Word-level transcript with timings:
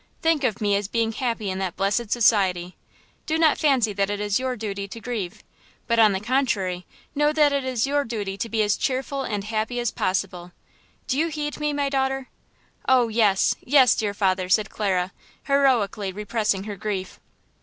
Think 0.23 0.43
of 0.43 0.59
me 0.59 0.75
as 0.75 0.87
being 0.87 1.11
happy 1.11 1.51
in 1.51 1.59
that 1.59 1.75
blessed 1.75 2.09
society. 2.09 2.75
Do 3.27 3.37
not 3.37 3.59
fancy 3.59 3.93
that 3.93 4.09
it 4.09 4.19
is 4.19 4.39
your 4.39 4.55
duty 4.55 4.87
to 4.87 4.99
grieve, 4.99 5.43
but, 5.85 5.99
on 5.99 6.11
the 6.11 6.19
contrary, 6.19 6.87
know 7.13 7.31
that 7.31 7.53
it 7.53 7.63
is 7.63 7.85
your 7.85 8.03
duty 8.03 8.35
be 8.49 8.63
as 8.63 8.77
cheerful 8.77 9.21
and 9.21 9.43
happy 9.43 9.79
as 9.79 9.91
possible. 9.91 10.53
Do 11.05 11.19
you 11.19 11.27
heed 11.27 11.59
me, 11.59 11.71
my 11.71 11.87
daughter?" 11.87 12.29
"Oh, 12.89 13.09
yes, 13.09 13.53
yes, 13.63 13.93
dear 13.93 14.15
father!" 14.15 14.49
said 14.49 14.71
Clara, 14.71 15.11
heroically 15.43 16.11
repressing 16.11 16.63
her 16.63 16.75
grief. 16.77 17.19